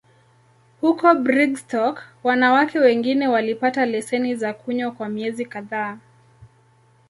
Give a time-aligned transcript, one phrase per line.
[0.81, 5.97] Huko Brigstock, wanawake wengine walipata leseni za kunywa kwa miezi kadhaa.